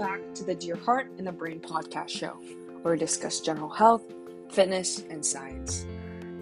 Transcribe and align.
back 0.00 0.34
to 0.34 0.44
the 0.44 0.54
Dear 0.54 0.76
Heart 0.76 1.10
and 1.18 1.26
the 1.26 1.32
Brain 1.32 1.60
podcast 1.60 2.08
show, 2.08 2.30
where 2.80 2.94
we 2.94 2.98
discuss 2.98 3.40
general 3.40 3.68
health, 3.68 4.02
fitness, 4.50 5.04
and 5.10 5.22
science. 5.22 5.84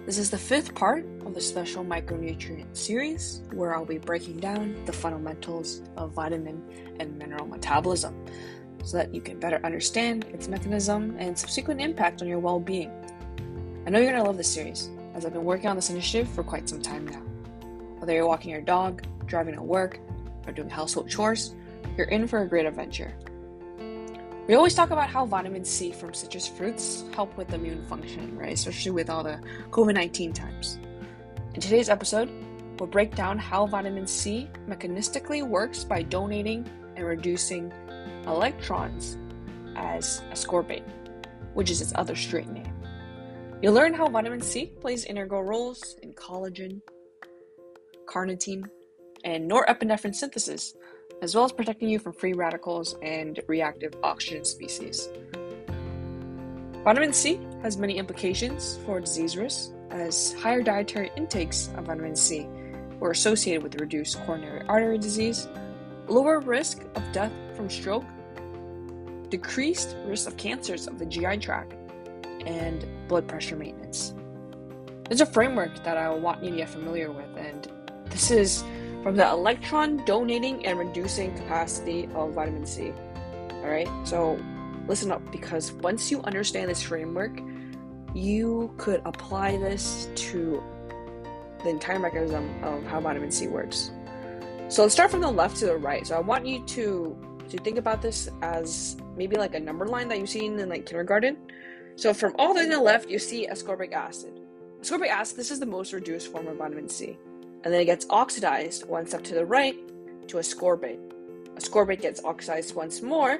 This 0.05 0.17
is 0.17 0.29
the 0.29 0.37
fifth 0.37 0.73
part 0.73 1.05
of 1.25 1.33
the 1.33 1.41
special 1.41 1.83
micronutrient 1.83 2.77
series, 2.77 3.41
where 3.51 3.75
I'll 3.75 3.83
be 3.83 3.97
breaking 3.97 4.37
down 4.37 4.81
the 4.85 4.93
fundamentals 4.93 5.81
of 5.97 6.13
vitamin 6.13 6.63
and 7.01 7.17
mineral 7.17 7.47
metabolism 7.47 8.25
so 8.85 8.95
that 8.95 9.13
you 9.13 9.19
can 9.19 9.41
better 9.41 9.59
understand 9.65 10.23
its 10.33 10.47
mechanism 10.47 11.17
and 11.19 11.37
subsequent 11.37 11.81
impact 11.81 12.21
on 12.21 12.29
your 12.29 12.39
well 12.39 12.61
being. 12.61 12.89
I 13.85 13.89
know 13.89 13.99
you're 13.99 14.11
going 14.11 14.23
to 14.23 14.27
love 14.29 14.37
this 14.37 14.47
series, 14.47 14.89
as 15.15 15.25
I've 15.25 15.33
been 15.33 15.43
working 15.43 15.67
on 15.67 15.75
this 15.75 15.89
initiative 15.89 16.29
for 16.29 16.45
quite 16.45 16.69
some 16.69 16.81
time 16.81 17.05
now. 17.05 17.19
Whether 17.99 18.13
you're 18.13 18.25
walking 18.25 18.51
your 18.51 18.61
dog, 18.61 19.03
driving 19.25 19.55
to 19.55 19.61
work, 19.61 19.99
or 20.47 20.53
doing 20.53 20.69
household 20.69 21.09
chores, 21.09 21.55
you're 21.97 22.07
in 22.07 22.25
for 22.25 22.43
a 22.43 22.47
great 22.47 22.65
adventure. 22.65 23.13
We 24.49 24.55
always 24.55 24.73
talk 24.73 24.89
about 24.89 25.11
how 25.11 25.27
vitamin 25.27 25.63
C 25.63 25.91
from 25.91 26.11
citrus 26.11 26.47
fruits 26.47 27.03
help 27.13 27.37
with 27.37 27.53
immune 27.53 27.85
function, 27.85 28.35
right? 28.35 28.53
Especially 28.53 28.89
with 28.89 29.07
all 29.07 29.21
the 29.21 29.39
COVID 29.69 29.93
19 29.93 30.33
times. 30.33 30.79
In 31.53 31.61
today's 31.61 31.87
episode, 31.87 32.31
we'll 32.79 32.89
break 32.89 33.13
down 33.13 33.37
how 33.37 33.67
vitamin 33.67 34.07
C 34.07 34.49
mechanistically 34.67 35.47
works 35.47 35.83
by 35.83 36.01
donating 36.01 36.67
and 36.95 37.05
reducing 37.05 37.71
electrons 38.25 39.19
as 39.75 40.23
ascorbate, 40.31 40.89
which 41.53 41.69
is 41.69 41.79
its 41.79 41.93
other 41.93 42.15
straight 42.15 42.49
name. 42.49 42.73
You'll 43.61 43.75
learn 43.75 43.93
how 43.93 44.09
vitamin 44.09 44.41
C 44.41 44.65
plays 44.81 45.05
integral 45.05 45.43
roles 45.43 45.95
in 46.01 46.13
collagen, 46.13 46.81
carnitine, 48.07 48.67
and 49.23 49.47
norepinephrine 49.47 50.15
synthesis, 50.15 50.73
as 51.21 51.35
well 51.35 51.45
as 51.45 51.51
protecting 51.51 51.89
you 51.89 51.99
from 51.99 52.13
free 52.13 52.33
radicals 52.33 52.95
and 53.01 53.39
reactive 53.47 53.93
oxygen 54.03 54.45
species. 54.45 55.09
Vitamin 56.83 57.11
C 57.11 57.39
has 57.61 57.77
many 57.77 57.97
implications 57.97 58.79
for 58.85 58.99
disease 58.99 59.35
risk, 59.35 59.71
as 59.89 60.33
higher 60.33 60.61
dietary 60.61 61.11
intakes 61.17 61.69
of 61.75 61.85
vitamin 61.85 62.15
C 62.15 62.47
were 62.99 63.11
associated 63.11 63.63
with 63.63 63.79
reduced 63.79 64.23
coronary 64.25 64.61
artery 64.67 64.97
disease, 64.97 65.47
lower 66.07 66.39
risk 66.39 66.83
of 66.95 67.03
death 67.11 67.31
from 67.55 67.69
stroke, 67.69 68.05
decreased 69.29 69.95
risk 70.05 70.27
of 70.27 70.37
cancers 70.37 70.87
of 70.87 70.99
the 70.99 71.05
GI 71.05 71.37
tract, 71.37 71.73
and 72.45 72.87
blood 73.07 73.27
pressure 73.27 73.55
maintenance. 73.55 74.13
There's 75.07 75.21
a 75.21 75.25
framework 75.25 75.83
that 75.83 75.97
I 75.97 76.09
want 76.09 76.43
you 76.43 76.51
to 76.51 76.57
get 76.57 76.69
familiar 76.69 77.11
with, 77.11 77.35
and 77.35 77.67
this 78.05 78.31
is 78.31 78.63
from 79.03 79.15
the 79.15 79.27
electron 79.27 79.97
donating 80.05 80.65
and 80.65 80.77
reducing 80.77 81.33
capacity 81.35 82.09
of 82.13 82.33
vitamin 82.33 82.65
C. 82.65 82.91
All 83.51 83.69
right, 83.69 83.89
so 84.03 84.39
listen 84.87 85.11
up 85.11 85.31
because 85.31 85.71
once 85.71 86.11
you 86.11 86.21
understand 86.23 86.69
this 86.69 86.81
framework, 86.81 87.39
you 88.13 88.73
could 88.77 89.01
apply 89.05 89.57
this 89.57 90.09
to 90.15 90.63
the 91.63 91.69
entire 91.69 91.99
mechanism 91.99 92.49
of 92.63 92.83
how 92.85 92.99
vitamin 92.99 93.31
C 93.31 93.47
works. 93.47 93.91
So 94.67 94.83
let's 94.83 94.93
start 94.93 95.11
from 95.11 95.21
the 95.21 95.31
left 95.31 95.57
to 95.57 95.65
the 95.65 95.77
right. 95.77 96.05
So 96.05 96.15
I 96.15 96.19
want 96.19 96.45
you 96.45 96.65
to 96.65 97.17
to 97.49 97.57
think 97.57 97.79
about 97.79 97.99
this 97.99 98.29
as 98.43 98.95
maybe 99.17 99.35
like 99.35 99.55
a 99.55 99.59
number 99.59 99.87
line 99.87 100.07
that 100.07 100.19
you've 100.19 100.29
seen 100.29 100.59
in 100.59 100.69
like 100.69 100.85
kindergarten. 100.85 101.35
So 101.95 102.13
from 102.13 102.35
all 102.37 102.53
the 102.53 102.59
way 102.59 102.65
to 102.65 102.75
the 102.75 102.81
left, 102.81 103.09
you 103.09 103.17
see 103.17 103.47
ascorbic 103.47 103.91
acid. 103.91 104.39
Ascorbic 104.81 105.07
acid, 105.07 105.37
this 105.37 105.49
is 105.49 105.59
the 105.59 105.65
most 105.65 105.91
reduced 105.91 106.31
form 106.31 106.47
of 106.47 106.57
vitamin 106.57 106.87
C 106.87 107.17
and 107.63 107.73
then 107.73 107.81
it 107.81 107.85
gets 107.85 108.05
oxidized 108.09 108.85
one 108.87 109.05
step 109.05 109.23
to 109.23 109.33
the 109.33 109.45
right 109.45 109.75
to 110.27 110.37
ascorbate. 110.37 110.99
Ascorbate 111.55 112.01
gets 112.01 112.23
oxidized 112.23 112.75
once 112.75 113.01
more 113.01 113.39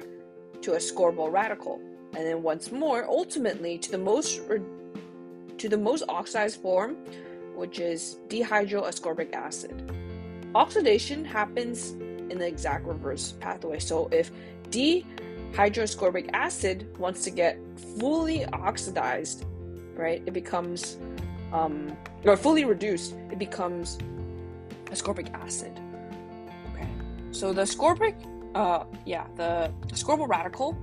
to 0.60 0.72
ascorbyl 0.72 1.32
radical, 1.32 1.80
and 2.14 2.26
then 2.26 2.42
once 2.42 2.70
more, 2.70 3.04
ultimately, 3.04 3.78
to 3.78 3.90
the 3.90 3.98
most 3.98 4.40
to 5.58 5.68
the 5.68 5.78
most 5.78 6.02
oxidized 6.08 6.60
form, 6.60 6.96
which 7.54 7.78
is 7.80 8.18
dehydroascorbic 8.28 9.32
acid. 9.34 9.90
Oxidation 10.54 11.24
happens 11.24 11.92
in 12.30 12.38
the 12.38 12.46
exact 12.46 12.86
reverse 12.86 13.32
pathway. 13.40 13.78
So 13.78 14.08
if 14.10 14.30
dehydroascorbic 14.70 16.30
acid 16.32 16.96
wants 16.98 17.24
to 17.24 17.30
get 17.30 17.58
fully 17.98 18.46
oxidized, 18.46 19.44
right, 19.94 20.22
it 20.24 20.32
becomes 20.32 20.96
um, 21.52 21.96
or 22.24 22.36
fully 22.36 22.64
reduced, 22.64 23.14
it 23.30 23.38
becomes 23.38 23.98
ascorbic 24.86 25.32
acid. 25.34 25.78
Okay, 26.72 26.88
so 27.30 27.52
the 27.52 27.62
ascorbic, 27.62 28.14
uh, 28.54 28.84
yeah, 29.04 29.26
the 29.36 29.72
ascorbyl 29.88 30.28
radical 30.28 30.76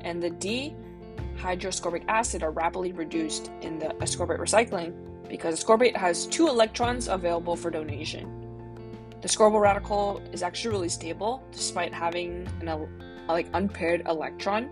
and 0.00 0.22
the 0.22 0.30
dehydroascorbic 0.30 2.04
acid 2.08 2.42
are 2.42 2.50
rapidly 2.50 2.92
reduced 2.92 3.50
in 3.62 3.78
the 3.78 3.86
ascorbate 4.00 4.38
recycling 4.38 4.92
because 5.28 5.62
ascorbate 5.62 5.96
has 5.96 6.26
two 6.26 6.48
electrons 6.48 7.08
available 7.08 7.56
for 7.56 7.70
donation. 7.70 8.38
The 9.20 9.28
ascorbyl 9.28 9.60
radical 9.60 10.20
is 10.32 10.42
actually 10.42 10.72
really 10.72 10.88
stable 10.88 11.42
despite 11.52 11.94
having 11.94 12.48
an 12.60 12.88
like 13.28 13.46
unpaired 13.54 14.02
electron 14.06 14.68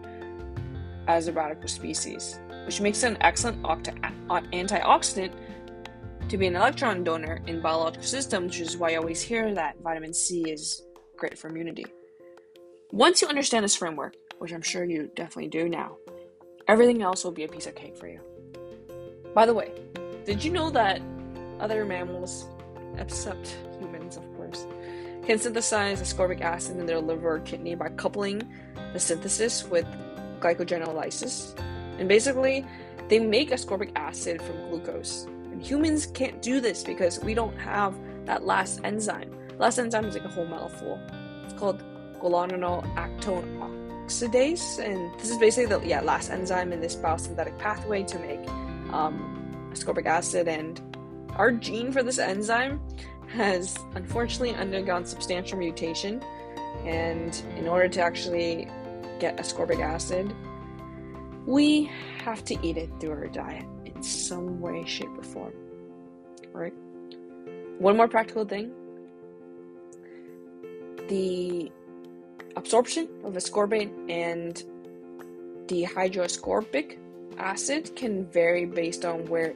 as 1.06 1.28
a 1.28 1.32
radical 1.32 1.68
species, 1.68 2.40
which 2.70 2.80
makes 2.80 3.02
it 3.02 3.08
an 3.08 3.18
excellent 3.20 3.60
antioxidant 3.64 5.32
to 6.28 6.38
be 6.38 6.46
an 6.46 6.54
electron 6.54 7.02
donor 7.02 7.40
in 7.48 7.60
biological 7.60 8.06
systems, 8.06 8.56
which 8.56 8.68
is 8.68 8.76
why 8.76 8.92
I 8.92 8.94
always 8.94 9.20
hear 9.20 9.52
that 9.54 9.80
vitamin 9.82 10.14
C 10.14 10.48
is 10.48 10.80
great 11.16 11.36
for 11.36 11.48
immunity. 11.48 11.84
Once 12.92 13.20
you 13.20 13.26
understand 13.26 13.64
this 13.64 13.74
framework, 13.74 14.14
which 14.38 14.52
I'm 14.52 14.62
sure 14.62 14.84
you 14.84 15.10
definitely 15.16 15.48
do 15.48 15.68
now, 15.68 15.96
everything 16.68 17.02
else 17.02 17.24
will 17.24 17.32
be 17.32 17.42
a 17.42 17.48
piece 17.48 17.66
of 17.66 17.74
cake 17.74 17.96
for 17.96 18.06
you. 18.06 18.20
By 19.34 19.46
the 19.46 19.54
way, 19.54 19.72
did 20.24 20.44
you 20.44 20.52
know 20.52 20.70
that 20.70 21.02
other 21.58 21.84
mammals, 21.84 22.46
except 22.98 23.56
humans, 23.80 24.16
of 24.16 24.22
course, 24.36 24.64
can 25.26 25.40
synthesize 25.40 26.00
ascorbic 26.00 26.40
acid 26.40 26.78
in 26.78 26.86
their 26.86 27.00
liver 27.00 27.34
or 27.34 27.40
kidney 27.40 27.74
by 27.74 27.88
coupling 27.88 28.48
the 28.92 29.00
synthesis 29.00 29.64
with 29.64 29.86
glycogenolysis? 30.38 31.60
And 32.00 32.08
basically, 32.08 32.66
they 33.08 33.20
make 33.20 33.50
ascorbic 33.50 33.92
acid 33.94 34.40
from 34.40 34.56
glucose 34.68 35.26
And 35.52 35.62
humans 35.64 36.06
can't 36.06 36.40
do 36.40 36.60
this 36.60 36.82
because 36.82 37.20
we 37.20 37.34
don't 37.34 37.56
have 37.58 37.96
that 38.24 38.44
last 38.44 38.80
enzyme. 38.82 39.30
Last 39.58 39.78
enzyme 39.78 40.06
is 40.06 40.14
like 40.14 40.24
a 40.24 40.28
whole 40.28 40.46
mouthful. 40.46 40.98
It's 41.44 41.52
called 41.52 41.84
lactone 42.20 43.46
oxidase, 44.06 44.78
and 44.78 45.12
this 45.18 45.30
is 45.30 45.38
basically 45.38 45.66
the 45.66 45.86
yeah 45.86 46.00
last 46.00 46.30
enzyme 46.30 46.72
in 46.72 46.80
this 46.80 46.96
biosynthetic 46.96 47.58
pathway 47.58 48.02
to 48.04 48.18
make 48.18 48.46
um, 48.92 49.70
ascorbic 49.72 50.06
acid. 50.06 50.48
And 50.48 50.80
our 51.36 51.50
gene 51.52 51.92
for 51.92 52.02
this 52.02 52.18
enzyme 52.18 52.80
has 53.28 53.76
unfortunately 53.94 54.54
undergone 54.54 55.04
substantial 55.04 55.58
mutation, 55.58 56.22
and 56.84 57.42
in 57.56 57.68
order 57.68 57.88
to 57.88 58.00
actually 58.00 58.68
get 59.18 59.36
ascorbic 59.36 59.80
acid, 59.80 60.34
we 61.46 61.90
have 62.24 62.44
to 62.44 62.56
eat 62.66 62.76
it 62.76 62.90
through 63.00 63.12
our 63.12 63.28
diet 63.28 63.66
in 63.84 64.02
some 64.02 64.60
way, 64.60 64.84
shape, 64.86 65.08
or 65.16 65.22
form. 65.22 65.52
Right? 66.52 66.74
One 67.78 67.96
more 67.96 68.08
practical 68.08 68.44
thing 68.44 68.72
the 71.08 71.70
absorption 72.54 73.08
of 73.24 73.34
ascorbate 73.34 73.90
and 74.08 74.62
dehydroascorbic 75.66 76.98
acid 77.36 77.96
can 77.96 78.24
vary 78.26 78.64
based 78.64 79.04
on 79.04 79.26
where 79.26 79.54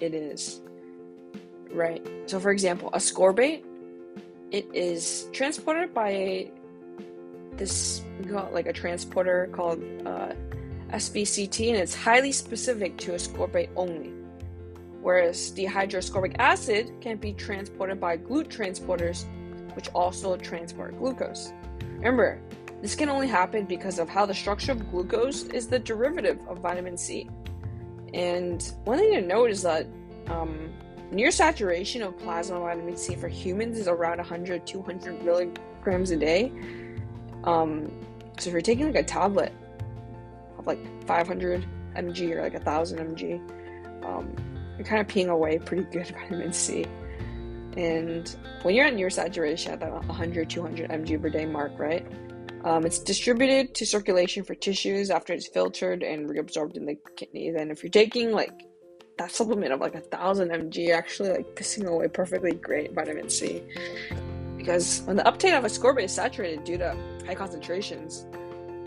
it 0.00 0.14
is. 0.14 0.60
Right? 1.72 2.04
So, 2.26 2.40
for 2.40 2.50
example, 2.50 2.90
ascorbate 2.90 3.62
it 4.50 4.66
is 4.74 5.28
transported 5.32 5.94
by 5.94 6.50
this 7.52 8.02
like 8.52 8.66
a 8.66 8.72
transporter 8.72 9.48
called 9.52 9.80
uh, 10.04 10.32
SVCT, 10.92 11.68
and 11.70 11.76
it's 11.76 11.94
highly 11.94 12.32
specific 12.32 12.96
to 12.98 13.12
ascorbate 13.12 13.70
only. 13.76 14.12
Whereas 15.00 15.52
dehydroascorbic 15.52 16.36
acid 16.38 16.92
can 17.00 17.16
be 17.16 17.32
transported 17.32 18.00
by 18.00 18.16
GLUT 18.16 18.48
transporters, 18.48 19.24
which 19.74 19.88
also 19.94 20.36
transport 20.36 20.98
glucose. 20.98 21.52
Remember, 21.96 22.40
this 22.82 22.94
can 22.94 23.08
only 23.08 23.26
happen 23.26 23.64
because 23.64 23.98
of 23.98 24.08
how 24.08 24.26
the 24.26 24.34
structure 24.34 24.72
of 24.72 24.90
glucose 24.90 25.44
is 25.44 25.68
the 25.68 25.78
derivative 25.78 26.38
of 26.48 26.58
vitamin 26.58 26.96
C. 26.96 27.28
And 28.14 28.62
one 28.84 28.98
thing 28.98 29.12
to 29.12 29.20
note 29.20 29.50
is 29.50 29.62
that 29.62 29.86
um, 30.28 30.72
near 31.10 31.30
saturation 31.30 32.02
of 32.02 32.18
plasma 32.18 32.58
vitamin 32.60 32.96
C 32.96 33.14
for 33.16 33.28
humans 33.28 33.78
is 33.78 33.88
around 33.88 34.18
100 34.18 34.66
200 34.66 35.24
milligrams 35.24 36.10
a 36.10 36.16
day. 36.16 36.52
Um, 37.44 37.90
so 38.38 38.48
if 38.48 38.52
you're 38.52 38.62
taking 38.62 38.86
like 38.86 38.96
a 38.96 39.02
tablet 39.02 39.52
of 40.60 40.66
like 40.66 40.78
500 41.06 41.66
mg 41.96 42.30
or 42.36 42.42
like 42.42 42.54
a 42.54 42.60
thousand 42.60 42.98
mg, 42.98 44.04
um, 44.04 44.34
you're 44.76 44.86
kind 44.86 45.00
of 45.00 45.08
peeing 45.08 45.28
away 45.28 45.58
pretty 45.58 45.84
good 45.84 46.06
vitamin 46.22 46.52
C. 46.52 46.86
And 47.76 48.34
when 48.62 48.74
you're 48.74 48.86
at 48.86 48.94
near 48.94 49.10
saturation 49.10 49.72
at 49.72 49.80
that 49.80 49.92
100, 49.92 50.50
200 50.50 50.90
mg 50.90 51.22
per 51.22 51.28
day 51.28 51.46
mark, 51.46 51.72
right? 51.78 52.06
Um, 52.64 52.84
it's 52.84 52.98
distributed 52.98 53.74
to 53.76 53.86
circulation 53.86 54.44
for 54.44 54.54
tissues 54.54 55.10
after 55.10 55.32
it's 55.32 55.48
filtered 55.48 56.02
and 56.02 56.28
reabsorbed 56.28 56.76
in 56.76 56.84
the 56.84 56.96
kidney. 57.16 57.50
Then, 57.50 57.70
if 57.70 57.82
you're 57.82 57.90
taking 57.90 58.32
like 58.32 58.52
that 59.16 59.30
supplement 59.30 59.72
of 59.72 59.80
like 59.80 59.94
a 59.94 60.00
thousand 60.00 60.50
mg, 60.50 60.76
you're 60.76 60.96
actually 60.96 61.30
like 61.30 61.56
pissing 61.56 61.86
away 61.86 62.08
perfectly 62.08 62.52
great 62.52 62.92
vitamin 62.92 63.30
C. 63.30 63.62
Because 64.58 65.02
when 65.06 65.16
the 65.16 65.26
uptake 65.26 65.54
of 65.54 65.64
ascorbate 65.64 66.04
is 66.04 66.12
saturated 66.12 66.64
due 66.64 66.76
to 66.76 66.94
high 67.26 67.34
concentrations, 67.34 68.26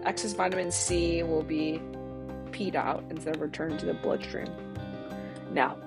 excess 0.07 0.33
vitamin 0.33 0.71
C 0.71 1.23
will 1.23 1.44
be 1.44 1.81
peed 2.51 2.75
out 2.75 3.03
instead 3.09 3.35
of 3.35 3.41
returned 3.41 3.79
to 3.79 3.85
the 3.85 3.94
bloodstream. 3.94 4.47
Now, 5.51 5.77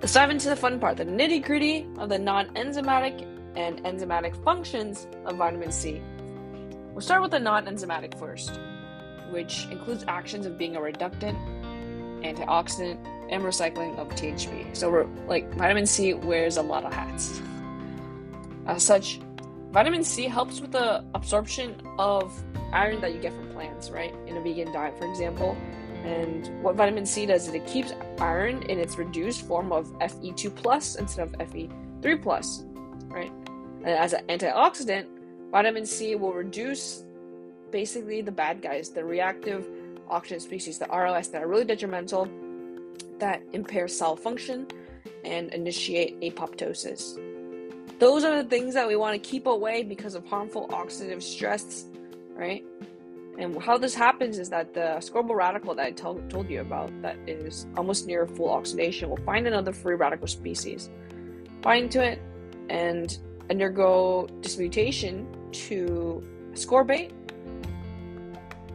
let's 0.00 0.12
dive 0.12 0.30
into 0.30 0.48
the 0.48 0.56
fun 0.56 0.78
part 0.78 0.96
the 0.96 1.04
nitty 1.04 1.44
gritty 1.44 1.86
of 1.98 2.08
the 2.08 2.18
non 2.18 2.48
enzymatic 2.54 3.26
and 3.56 3.82
enzymatic 3.84 4.42
functions 4.44 5.06
of 5.24 5.36
vitamin 5.36 5.72
C. 5.72 6.02
We'll 6.92 7.00
start 7.00 7.22
with 7.22 7.30
the 7.32 7.40
non 7.40 7.66
enzymatic 7.66 8.18
first, 8.18 8.58
which 9.30 9.66
includes 9.70 10.04
actions 10.06 10.46
of 10.46 10.56
being 10.58 10.76
a 10.76 10.80
reductant, 10.80 11.38
antioxidant, 12.22 12.98
and 13.30 13.42
recycling 13.42 13.98
of 13.98 14.08
THP. 14.10 14.76
So, 14.76 14.90
we're, 14.90 15.06
like, 15.26 15.52
vitamin 15.54 15.86
C 15.86 16.14
wears 16.14 16.56
a 16.56 16.62
lot 16.62 16.84
of 16.84 16.92
hats. 16.92 17.40
As 18.66 18.82
such, 18.82 19.18
vitamin 19.70 20.04
C 20.04 20.24
helps 20.24 20.60
with 20.60 20.72
the 20.72 21.04
absorption 21.14 21.74
of 21.98 22.32
iron 22.72 23.00
that 23.00 23.14
you 23.14 23.20
get 23.20 23.32
from 23.32 23.43
plants, 23.54 23.90
right? 23.90 24.14
In 24.26 24.36
a 24.36 24.40
vegan 24.40 24.72
diet, 24.72 24.98
for 24.98 25.08
example. 25.08 25.56
And 26.04 26.62
what 26.62 26.74
vitamin 26.74 27.06
C 27.06 27.24
does 27.24 27.48
is 27.48 27.54
it 27.54 27.66
keeps 27.66 27.92
iron 28.18 28.62
in 28.64 28.78
its 28.78 28.98
reduced 28.98 29.46
form 29.46 29.72
of 29.72 29.86
Fe2 29.98 30.54
plus 30.54 30.96
instead 30.96 31.26
of 31.26 31.32
Fe3 31.32 32.22
plus, 32.22 32.64
right? 33.08 33.32
And 33.84 33.88
as 33.88 34.12
an 34.12 34.26
antioxidant, 34.26 35.06
Vitamin 35.50 35.86
C 35.86 36.16
will 36.16 36.32
reduce 36.32 37.04
basically 37.70 38.22
the 38.22 38.32
bad 38.32 38.60
guys, 38.60 38.90
the 38.90 39.04
reactive 39.04 39.66
oxygen 40.08 40.40
species, 40.40 40.78
the 40.78 40.86
ROS, 40.86 41.28
that 41.28 41.42
are 41.42 41.46
really 41.46 41.64
detrimental, 41.64 42.28
that 43.18 43.40
impair 43.52 43.88
cell 43.88 44.16
function 44.16 44.66
and 45.24 45.52
initiate 45.54 46.20
apoptosis. 46.20 47.18
Those 47.98 48.24
are 48.24 48.42
the 48.42 48.48
things 48.48 48.74
that 48.74 48.86
we 48.88 48.96
want 48.96 49.14
to 49.14 49.28
keep 49.30 49.46
away 49.46 49.82
because 49.82 50.14
of 50.14 50.26
harmful 50.26 50.68
oxidative 50.68 51.22
stress, 51.22 51.84
right? 52.34 52.64
And 53.36 53.60
how 53.60 53.76
this 53.78 53.94
happens 53.94 54.38
is 54.38 54.48
that 54.50 54.74
the 54.74 54.80
ascorbyl 54.80 55.34
radical 55.34 55.74
that 55.74 55.84
I 55.84 55.90
told, 55.90 56.30
told 56.30 56.48
you 56.48 56.60
about, 56.60 56.90
that 57.02 57.16
is 57.26 57.66
almost 57.76 58.06
near 58.06 58.26
full 58.26 58.50
oxidation, 58.50 59.10
will 59.10 59.16
find 59.18 59.46
another 59.46 59.72
free 59.72 59.96
radical 59.96 60.28
species, 60.28 60.88
bind 61.60 61.90
to 61.92 62.02
it, 62.02 62.22
and 62.68 63.18
undergo 63.50 64.28
dismutation 64.40 65.26
to 65.52 66.22
ascorbate, 66.52 67.10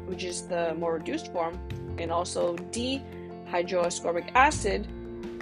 which 0.06 0.24
is 0.24 0.48
the 0.48 0.76
more 0.76 0.96
reduced 0.96 1.32
form, 1.32 1.58
and 1.98 2.12
also 2.12 2.56
dehydroascorbic 2.72 4.32
acid, 4.36 4.88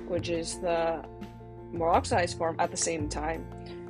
which 0.07 0.29
is 0.29 0.59
the 0.59 1.03
more 1.73 1.89
oxidized 1.89 2.37
form 2.37 2.55
at 2.59 2.69
the 2.71 2.77
same 2.77 3.09
time. 3.09 3.45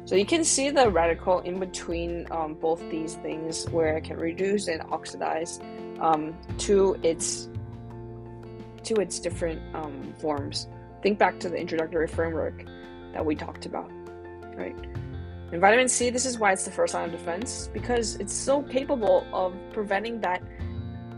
So 0.07 0.15
you 0.15 0.25
can 0.25 0.45
see 0.45 0.69
the 0.69 0.89
radical 0.89 1.39
in 1.39 1.59
between 1.59 2.27
um, 2.31 2.53
both 2.53 2.79
these 2.89 3.15
things 3.15 3.65
where 3.71 3.97
it 3.97 4.05
can 4.05 4.15
reduce 4.15 4.69
and 4.69 4.81
oxidize 4.83 5.59
um, 5.99 6.33
to 6.59 6.97
its 7.03 7.49
to 8.83 8.95
its 9.01 9.19
different 9.19 9.61
um, 9.75 10.13
forms. 10.17 10.69
Think 11.03 11.19
back 11.19 11.41
to 11.41 11.49
the 11.49 11.57
introductory 11.57 12.07
framework 12.07 12.63
that 13.11 13.25
we 13.25 13.35
talked 13.35 13.65
about, 13.65 13.91
right? 14.55 14.77
And 15.51 15.59
vitamin 15.59 15.89
C, 15.89 16.09
this 16.09 16.25
is 16.25 16.39
why 16.39 16.53
it's 16.53 16.63
the 16.63 16.71
first 16.71 16.93
line 16.93 17.09
of 17.09 17.11
defense 17.11 17.69
because 17.73 18.15
it's 18.15 18.33
so 18.33 18.63
capable 18.63 19.27
of 19.33 19.53
preventing 19.73 20.21
that 20.21 20.41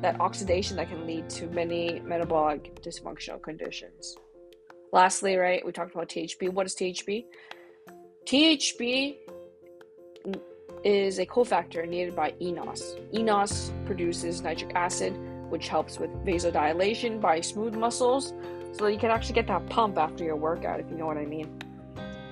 that 0.01 0.19
oxidation 0.19 0.77
that 0.77 0.89
can 0.89 1.05
lead 1.05 1.29
to 1.29 1.45
many 1.49 1.99
metabolic 1.99 2.81
dysfunctional 2.81 3.39
conditions. 3.39 4.15
Lastly, 4.91 5.35
right, 5.35 5.63
we 5.63 5.71
talked 5.71 5.93
about 5.93 6.09
THP. 6.09 6.51
What 6.51 6.65
is 6.65 6.73
THP? 6.73 7.25
THP 8.29 9.15
is 10.83 11.17
a 11.17 11.25
cofactor 11.25 11.89
needed 11.89 12.15
by 12.15 12.33
eNOS. 12.33 12.95
eNOS 13.11 13.71
produces 13.87 14.43
nitric 14.43 14.71
acid, 14.75 15.17
which 15.49 15.67
helps 15.67 15.97
with 15.97 16.11
vasodilation 16.23 17.19
by 17.19 17.41
smooth 17.41 17.73
muscles, 17.73 18.35
so 18.73 18.85
you 18.85 18.99
can 18.99 19.09
actually 19.09 19.33
get 19.33 19.47
that 19.47 19.67
pump 19.67 19.97
after 19.97 20.23
your 20.23 20.35
workout, 20.35 20.79
if 20.79 20.87
you 20.91 20.95
know 20.95 21.07
what 21.07 21.17
I 21.17 21.25
mean. 21.25 21.59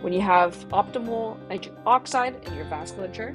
When 0.01 0.13
you 0.13 0.21
have 0.21 0.53
optimal 0.69 1.35
nitric 1.49 1.73
oxide 1.83 2.45
in 2.45 2.53
your 2.53 2.65
vasculature, 2.65 3.33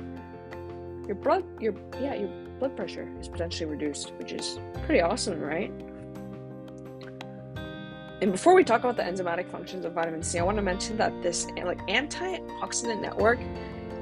your 1.08 1.16
blood 1.16 1.42
your 1.60 1.74
yeah, 2.00 2.14
your 2.14 2.28
blood 2.60 2.76
pressure 2.76 3.12
is 3.18 3.26
potentially 3.26 3.68
reduced, 3.68 4.12
which 4.18 4.30
is 4.30 4.60
pretty 4.86 5.00
awesome, 5.00 5.40
right? 5.40 5.72
And 8.22 8.30
before 8.30 8.54
we 8.54 8.62
talk 8.62 8.84
about 8.84 8.96
the 8.96 9.02
enzymatic 9.02 9.50
functions 9.50 9.84
of 9.84 9.94
vitamin 9.94 10.22
C, 10.22 10.38
I 10.38 10.44
want 10.44 10.56
to 10.56 10.62
mention 10.62 10.96
that 10.96 11.22
this 11.24 11.48
like 11.64 11.84
antioxidant 11.88 13.00
network 13.00 13.40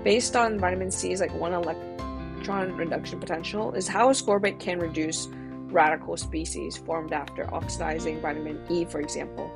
based 0.04 0.36
on 0.36 0.58
vitamin 0.58 0.90
C's 0.90 1.22
like 1.22 1.32
one 1.32 1.54
electron 1.54 2.76
reduction 2.76 3.18
potential 3.18 3.72
is 3.72 3.88
how 3.88 4.10
ascorbate 4.10 4.60
can 4.60 4.78
reduce 4.78 5.26
radical 5.70 6.18
species 6.18 6.76
formed 6.76 7.14
after 7.14 7.52
oxidizing 7.54 8.20
vitamin 8.20 8.62
E, 8.68 8.84
for 8.84 9.00
example. 9.00 9.50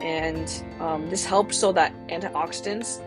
And 0.00 0.62
um, 0.78 1.08
this 1.08 1.24
helps 1.24 1.56
so 1.56 1.72
that 1.72 1.94
antioxidants 2.08 3.00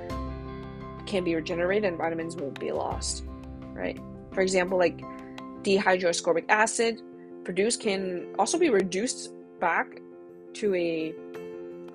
can 1.06 1.24
be 1.24 1.36
regenerated 1.36 1.86
and 1.86 2.00
vitamins 2.00 2.36
won't 2.36 2.60
be 2.60 2.72
lost 2.72 3.24
right? 3.76 4.00
For 4.32 4.42
example 4.42 4.80
like 4.80 5.00
dehydroascorbic 5.62 6.46
acid 6.50 7.02
produced 7.44 7.82
can 7.82 8.34
also 8.40 8.58
be 8.58 8.70
reduced 8.70 9.32
back 9.60 10.00
to 10.56 10.76
a 10.76 11.14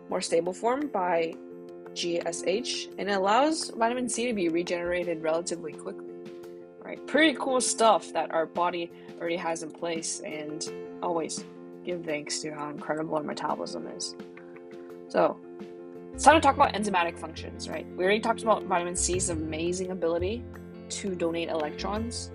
more 0.08 0.20
stable 0.20 0.52
form 0.52 0.88
by 0.88 1.34
GSH 1.94 2.94
and 2.98 3.08
it 3.08 3.12
allows 3.12 3.70
vitamin 3.70 4.08
C 4.08 4.26
to 4.26 4.34
be 4.34 4.48
regenerated 4.48 5.22
relatively 5.22 5.72
quickly. 5.72 6.06
Right? 6.84 7.04
Pretty 7.06 7.36
cool 7.38 7.60
stuff 7.60 8.12
that 8.12 8.32
our 8.32 8.46
body 8.46 8.90
already 9.20 9.36
has 9.36 9.62
in 9.62 9.70
place 9.70 10.20
and 10.20 10.68
always 11.02 11.44
give 11.84 12.04
thanks 12.04 12.40
to 12.40 12.50
how 12.50 12.70
incredible 12.70 13.16
our 13.16 13.22
metabolism 13.22 13.86
is. 13.88 14.14
So, 15.08 15.36
it's 16.12 16.24
time 16.24 16.34
to 16.34 16.40
talk 16.40 16.56
about 16.56 16.74
enzymatic 16.74 17.18
functions, 17.18 17.68
right? 17.68 17.86
We 17.96 18.04
already 18.04 18.20
talked 18.20 18.42
about 18.42 18.64
vitamin 18.64 18.96
C's 18.96 19.30
amazing 19.30 19.90
ability 19.90 20.44
to 20.90 21.14
donate 21.14 21.48
electrons. 21.48 22.30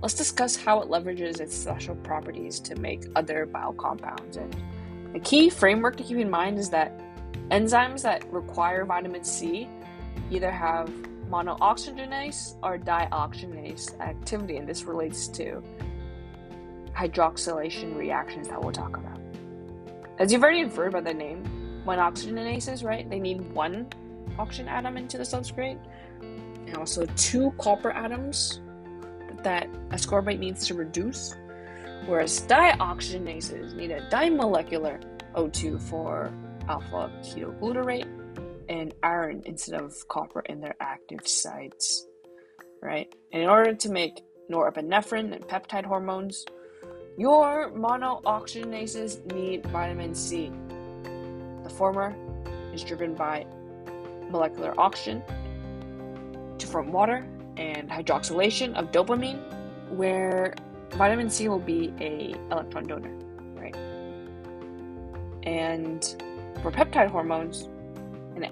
Let's 0.00 0.14
discuss 0.14 0.56
how 0.56 0.80
it 0.80 0.88
leverages 0.88 1.40
its 1.40 1.56
special 1.56 1.94
properties 1.96 2.58
to 2.60 2.76
make 2.76 3.04
other 3.14 3.46
biocompounds. 3.46 4.36
And 4.36 4.56
a 5.14 5.20
key 5.20 5.50
framework 5.50 5.96
to 5.96 6.02
keep 6.02 6.18
in 6.18 6.30
mind 6.30 6.58
is 6.58 6.70
that 6.70 6.98
enzymes 7.50 8.02
that 8.02 8.30
require 8.32 8.84
vitamin 8.84 9.24
C 9.24 9.68
either 10.30 10.50
have 10.50 10.88
monooxygenase 11.28 12.56
or 12.62 12.78
dioxygenase 12.78 13.98
activity, 14.00 14.56
and 14.56 14.68
this 14.68 14.84
relates 14.84 15.28
to 15.28 15.62
hydroxylation 16.94 17.96
reactions 17.96 18.48
that 18.48 18.60
we'll 18.60 18.72
talk 18.72 18.96
about. 18.96 19.18
As 20.18 20.32
you've 20.32 20.42
already 20.42 20.60
inferred 20.60 20.92
by 20.92 21.00
the 21.00 21.14
name, 21.14 21.42
monooxygenases, 21.86 22.84
right? 22.84 23.08
They 23.08 23.18
need 23.18 23.40
one 23.52 23.88
oxygen 24.38 24.68
atom 24.68 24.96
into 24.96 25.18
the 25.18 25.24
substrate, 25.24 25.78
and 26.20 26.76
also 26.76 27.06
two 27.16 27.52
copper 27.58 27.90
atoms 27.90 28.60
that 29.42 29.70
ascorbate 29.88 30.38
needs 30.38 30.66
to 30.68 30.74
reduce, 30.74 31.34
whereas 32.06 32.40
dioxygenases 32.46 33.74
need 33.74 33.90
a 33.90 34.00
dimolecular 34.10 35.02
O2 35.34 35.80
for 35.80 36.32
alpha 36.68 37.10
ketoglutarate 37.22 38.08
and 38.68 38.94
iron 39.02 39.42
instead 39.44 39.80
of 39.80 39.92
copper 40.08 40.40
in 40.40 40.60
their 40.60 40.76
active 40.80 41.26
sites, 41.26 42.06
right? 42.82 43.12
And 43.32 43.42
in 43.42 43.48
order 43.48 43.74
to 43.74 43.90
make 43.90 44.22
norepinephrine 44.50 45.32
and 45.34 45.46
peptide 45.46 45.84
hormones, 45.84 46.44
your 47.18 47.70
monooxygenases 47.72 49.32
need 49.32 49.66
vitamin 49.66 50.14
C 50.14 50.50
the 51.62 51.70
former 51.70 52.14
is 52.72 52.82
driven 52.82 53.14
by 53.14 53.46
molecular 54.30 54.74
oxygen 54.78 55.22
to 56.58 56.66
form 56.66 56.92
water 56.92 57.26
and 57.56 57.88
hydroxylation 57.90 58.74
of 58.74 58.90
dopamine, 58.92 59.38
where 59.90 60.54
vitamin 60.94 61.30
C 61.30 61.48
will 61.48 61.58
be 61.58 61.92
a 62.00 62.34
electron 62.50 62.86
donor, 62.86 63.12
right? 63.54 63.76
And 65.42 66.02
for 66.62 66.70
peptide 66.70 67.10
hormones, 67.10 67.68
an 68.36 68.48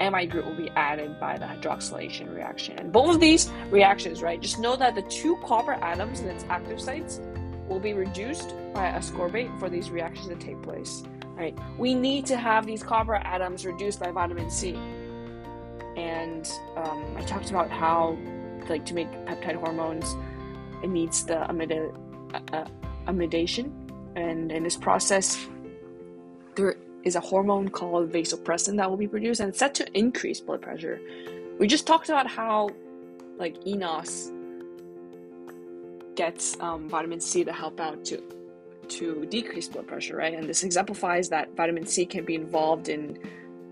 amide 0.00 0.30
group 0.30 0.46
will 0.46 0.56
be 0.56 0.70
added 0.70 1.18
by 1.18 1.38
the 1.38 1.46
hydroxylation 1.46 2.34
reaction. 2.34 2.78
And 2.78 2.92
both 2.92 3.14
of 3.14 3.20
these 3.20 3.50
reactions, 3.70 4.22
right, 4.22 4.40
just 4.40 4.58
know 4.58 4.76
that 4.76 4.94
the 4.94 5.02
two 5.02 5.36
copper 5.44 5.74
atoms 5.74 6.20
in 6.20 6.28
its 6.28 6.44
active 6.48 6.80
sites 6.80 7.20
will 7.68 7.80
be 7.80 7.94
reduced 7.94 8.50
by 8.72 8.90
ascorbate 8.90 9.58
for 9.58 9.68
these 9.68 9.90
reactions 9.90 10.28
to 10.28 10.36
take 10.36 10.62
place 10.62 11.02
right? 11.36 11.56
We 11.78 11.94
need 11.94 12.26
to 12.26 12.36
have 12.36 12.66
these 12.66 12.82
copper 12.82 13.16
atoms 13.16 13.64
reduced 13.64 14.00
by 14.00 14.10
vitamin 14.10 14.50
C. 14.50 14.74
And 15.96 16.50
um, 16.76 17.04
I 17.16 17.22
talked 17.22 17.50
about 17.50 17.70
how, 17.70 18.18
like, 18.68 18.84
to 18.86 18.94
make 18.94 19.10
peptide 19.26 19.56
hormones, 19.56 20.14
needs 20.84 21.24
the 21.24 21.48
amida, 21.48 21.90
uh, 22.52 22.64
amidation, 23.06 23.72
and 24.16 24.50
in 24.50 24.62
this 24.62 24.76
process, 24.76 25.46
there 26.54 26.76
is 27.04 27.16
a 27.16 27.20
hormone 27.20 27.68
called 27.68 28.10
vasopressin 28.10 28.76
that 28.76 28.88
will 28.90 28.96
be 28.96 29.06
produced 29.06 29.40
and 29.40 29.54
set 29.54 29.74
to 29.74 29.98
increase 29.98 30.40
blood 30.40 30.62
pressure. 30.62 31.00
We 31.58 31.66
just 31.66 31.86
talked 31.86 32.08
about 32.08 32.26
how, 32.26 32.70
like 33.38 33.62
eNOS, 33.64 34.32
gets 36.16 36.58
um, 36.60 36.88
vitamin 36.88 37.20
C 37.20 37.44
to 37.44 37.52
help 37.52 37.78
out 37.78 38.04
to 38.06 38.22
to 38.88 39.26
decrease 39.26 39.68
blood 39.68 39.86
pressure, 39.86 40.16
right? 40.16 40.32
And 40.32 40.48
this 40.48 40.62
exemplifies 40.62 41.28
that 41.30 41.54
vitamin 41.56 41.86
C 41.86 42.06
can 42.06 42.24
be 42.24 42.36
involved 42.36 42.88
in 42.88 43.18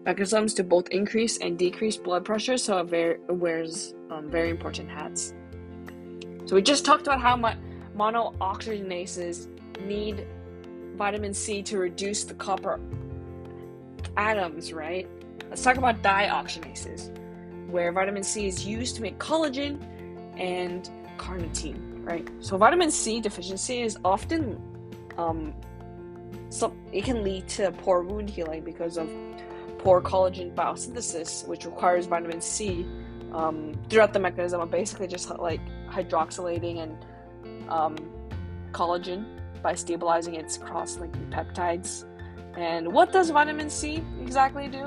mechanisms 0.04 0.54
to 0.54 0.64
both 0.64 0.88
increase 0.88 1.38
and 1.38 1.58
decrease 1.58 1.96
blood 1.96 2.25
pressure, 2.25 2.58
so 2.58 2.78
it, 2.78 2.92
it 3.28 3.32
wears 3.32 3.94
um, 4.11 4.28
very 4.30 4.50
important 4.50 4.90
hats. 4.90 5.32
So 6.46 6.54
we 6.54 6.62
just 6.62 6.84
talked 6.84 7.06
about 7.06 7.20
how 7.20 7.36
much 7.36 7.56
monooxygenases 7.96 9.48
need 9.86 10.26
vitamin 10.96 11.34
C 11.34 11.62
to 11.62 11.78
reduce 11.78 12.24
the 12.24 12.34
copper 12.34 12.80
atoms, 14.16 14.72
right? 14.72 15.08
Let's 15.48 15.62
talk 15.62 15.76
about 15.76 16.02
dioxygenases, 16.02 17.10
where 17.70 17.92
vitamin 17.92 18.22
C 18.22 18.46
is 18.46 18.66
used 18.66 18.96
to 18.96 19.02
make 19.02 19.18
collagen 19.18 19.82
and 20.38 20.88
carnitine, 21.16 22.04
right? 22.04 22.28
So 22.40 22.56
vitamin 22.56 22.90
C 22.90 23.20
deficiency 23.20 23.80
is 23.80 23.98
often 24.04 24.60
um, 25.16 25.54
so 26.50 26.74
it 26.92 27.04
can 27.04 27.24
lead 27.24 27.48
to 27.48 27.72
poor 27.72 28.02
wound 28.02 28.30
healing 28.30 28.62
because 28.62 28.96
of 28.96 29.10
poor 29.78 30.00
collagen 30.00 30.54
biosynthesis, 30.54 31.46
which 31.48 31.64
requires 31.64 32.06
vitamin 32.06 32.40
C 32.40 32.86
um, 33.32 33.74
throughout 33.88 34.12
the 34.12 34.20
mechanism 34.20 34.60
of 34.60 34.70
basically 34.70 35.08
just 35.08 35.28
like 35.30 35.60
hydroxylating 35.94 36.82
and 36.82 37.70
um, 37.70 37.96
collagen 38.72 39.24
by 39.62 39.74
stabilizing 39.74 40.34
its 40.34 40.58
cross-linking 40.58 41.30
peptides. 41.30 42.04
And 42.56 42.92
what 42.92 43.12
does 43.12 43.30
vitamin 43.30 43.70
C 43.70 44.02
exactly 44.20 44.68
do? 44.68 44.84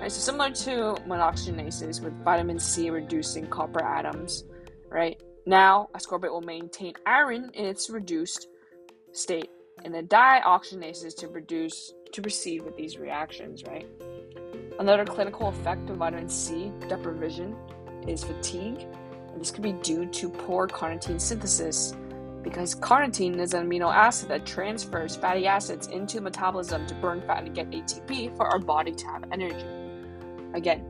Right, 0.00 0.12
so 0.12 0.20
similar 0.20 0.50
to 0.50 0.72
monooxygenases, 1.08 2.00
with 2.00 2.12
vitamin 2.24 2.58
C 2.58 2.88
reducing 2.90 3.46
copper 3.46 3.82
atoms, 3.82 4.44
right? 4.88 5.20
Now, 5.44 5.88
ascorbate 5.94 6.30
will 6.30 6.40
maintain 6.40 6.92
iron 7.04 7.50
in 7.54 7.64
its 7.64 7.90
reduced 7.90 8.48
state 9.12 9.50
and 9.84 9.94
the 9.94 10.02
dioxygenases 10.02 11.16
to 11.16 11.28
produce 11.28 11.92
to 12.12 12.22
proceed 12.22 12.62
with 12.62 12.76
these 12.76 12.98
reactions, 12.98 13.64
right? 13.64 13.86
Another 14.78 15.04
clinical 15.04 15.48
effect 15.48 15.90
of 15.90 15.96
vitamin 15.96 16.28
C 16.28 16.72
deprivation 16.88 17.56
is 18.06 18.24
fatigue, 18.24 18.86
this 19.36 19.50
could 19.50 19.62
be 19.62 19.72
due 19.72 20.06
to 20.06 20.28
poor 20.28 20.66
carnitine 20.66 21.20
synthesis 21.20 21.94
because 22.42 22.74
carnitine 22.74 23.38
is 23.38 23.54
an 23.54 23.68
amino 23.68 23.92
acid 23.92 24.28
that 24.28 24.46
transfers 24.46 25.16
fatty 25.16 25.46
acids 25.46 25.88
into 25.88 26.20
metabolism 26.20 26.86
to 26.86 26.94
burn 26.96 27.20
fat 27.22 27.44
and 27.44 27.54
get 27.54 27.70
ATP 27.70 28.36
for 28.36 28.46
our 28.46 28.58
body 28.58 28.92
to 28.92 29.06
have 29.06 29.24
energy. 29.32 29.66
Again, 30.54 30.84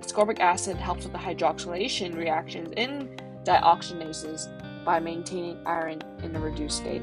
ascorbic 0.00 0.40
acid 0.40 0.76
helps 0.76 1.04
with 1.04 1.12
the 1.12 1.18
hydroxylation 1.18 2.16
reactions 2.16 2.72
in 2.76 3.08
dioxygenases 3.44 4.48
by 4.84 4.98
maintaining 4.98 5.58
iron 5.66 6.00
in 6.22 6.34
a 6.34 6.40
reduced 6.40 6.78
state. 6.78 7.02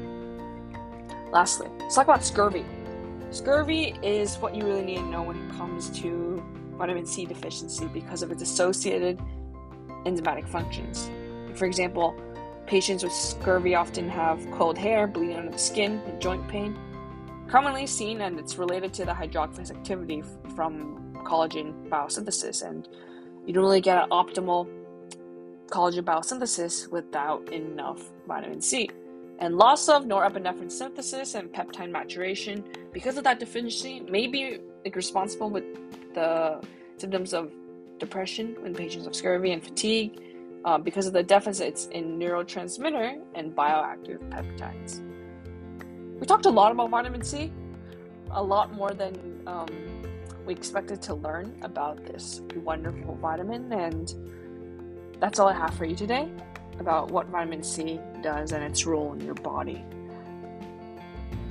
Lastly, 1.30 1.68
let's 1.80 1.94
talk 1.94 2.04
about 2.04 2.24
scurvy. 2.24 2.64
Scurvy 3.30 3.94
is 4.02 4.36
what 4.36 4.54
you 4.54 4.64
really 4.64 4.84
need 4.84 4.96
to 4.96 5.06
know 5.06 5.22
when 5.22 5.36
it 5.36 5.56
comes 5.56 5.90
to 6.00 6.42
vitamin 6.76 7.06
C 7.06 7.24
deficiency 7.24 7.86
because 7.86 8.22
of 8.22 8.30
its 8.30 8.42
associated 8.42 9.20
enzymatic 10.06 10.48
functions. 10.48 11.10
For 11.54 11.66
example, 11.66 12.14
patients 12.66 13.02
with 13.04 13.12
scurvy 13.12 13.74
often 13.74 14.08
have 14.08 14.38
coiled 14.52 14.78
hair, 14.78 15.06
bleeding 15.06 15.36
under 15.36 15.52
the 15.52 15.58
skin, 15.58 16.00
and 16.06 16.20
joint 16.20 16.46
pain. 16.48 16.78
Commonly 17.48 17.86
seen, 17.86 18.22
and 18.22 18.38
it's 18.38 18.56
related 18.58 18.92
to 18.94 19.04
the 19.04 19.12
hydroxylase 19.12 19.70
activity 19.70 20.22
from 20.54 21.14
collagen 21.24 21.88
biosynthesis, 21.88 22.66
and 22.66 22.88
you 23.46 23.52
don't 23.52 23.64
really 23.64 23.80
get 23.80 24.02
an 24.02 24.10
optimal 24.10 24.68
collagen 25.68 26.04
biosynthesis 26.04 26.90
without 26.90 27.52
enough 27.52 28.00
vitamin 28.26 28.60
C 28.60 28.88
and 29.38 29.56
loss 29.56 29.88
of 29.88 30.04
norepinephrine 30.04 30.70
synthesis 30.70 31.34
and 31.34 31.52
peptide 31.52 31.90
maturation 31.90 32.64
because 32.92 33.16
of 33.16 33.24
that 33.24 33.38
deficiency 33.38 34.00
may 34.00 34.26
be 34.26 34.58
responsible 34.94 35.50
with 35.50 35.64
the 36.14 36.60
symptoms 36.96 37.34
of 37.34 37.52
depression 37.98 38.56
in 38.64 38.74
patients 38.74 39.04
have 39.04 39.14
scurvy 39.14 39.52
and 39.52 39.62
fatigue 39.62 40.20
uh, 40.64 40.78
because 40.78 41.06
of 41.06 41.12
the 41.12 41.22
deficits 41.22 41.86
in 41.86 42.18
neurotransmitter 42.18 43.20
and 43.34 43.54
bioactive 43.54 44.18
peptides. 44.30 45.00
We 46.18 46.26
talked 46.26 46.46
a 46.46 46.50
lot 46.50 46.72
about 46.72 46.90
vitamin 46.90 47.22
C, 47.22 47.52
a 48.30 48.42
lot 48.42 48.72
more 48.74 48.90
than 48.90 49.42
um, 49.46 49.68
we 50.44 50.54
expected 50.54 51.02
to 51.02 51.14
learn 51.14 51.58
about 51.62 52.04
this 52.04 52.40
wonderful 52.56 53.16
vitamin, 53.16 53.72
and 53.72 54.12
that's 55.20 55.38
all 55.38 55.48
I 55.48 55.54
have 55.54 55.74
for 55.74 55.84
you 55.84 55.94
today 55.94 56.30
about 56.78 57.10
what 57.10 57.26
vitamin 57.28 57.62
C 57.62 58.00
does 58.22 58.52
and 58.52 58.62
its 58.62 58.86
role 58.86 59.12
in 59.12 59.20
your 59.20 59.34
body. 59.34 59.84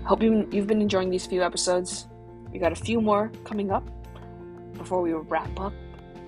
Hope 0.03 0.21
you, 0.21 0.47
you've 0.51 0.67
been 0.67 0.81
enjoying 0.81 1.09
these 1.09 1.25
few 1.25 1.41
episodes. 1.41 2.07
We 2.51 2.59
got 2.59 2.71
a 2.71 2.75
few 2.75 3.01
more 3.01 3.31
coming 3.43 3.71
up 3.71 3.89
before 4.73 5.01
we 5.01 5.13
wrap 5.13 5.59
up 5.59 5.73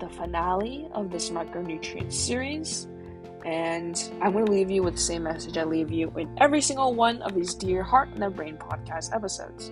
the 0.00 0.08
finale 0.08 0.88
of 0.92 1.10
this 1.10 1.30
micronutrient 1.30 2.12
series. 2.12 2.88
And 3.44 4.10
I'm 4.20 4.32
going 4.32 4.46
to 4.46 4.52
leave 4.52 4.70
you 4.70 4.82
with 4.82 4.94
the 4.94 5.00
same 5.00 5.22
message 5.22 5.56
I 5.56 5.64
leave 5.64 5.90
you 5.90 6.12
in 6.16 6.36
every 6.38 6.60
single 6.60 6.94
one 6.94 7.22
of 7.22 7.34
these 7.34 7.54
Dear 7.54 7.82
Heart 7.82 8.10
and 8.10 8.22
the 8.22 8.30
Brain 8.30 8.56
podcast 8.56 9.14
episodes. 9.14 9.70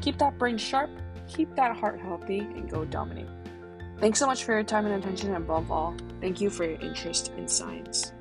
Keep 0.00 0.18
that 0.18 0.38
brain 0.38 0.58
sharp, 0.58 0.90
keep 1.26 1.54
that 1.56 1.76
heart 1.76 1.98
healthy, 1.98 2.40
and 2.40 2.70
go 2.70 2.84
dominate. 2.84 3.28
Thanks 4.00 4.18
so 4.18 4.26
much 4.26 4.44
for 4.44 4.52
your 4.52 4.64
time 4.64 4.86
and 4.86 5.02
attention, 5.02 5.34
and 5.34 5.44
above 5.44 5.70
all, 5.70 5.94
thank 6.20 6.40
you 6.40 6.50
for 6.50 6.64
your 6.64 6.80
interest 6.80 7.32
in 7.38 7.48
science. 7.48 8.12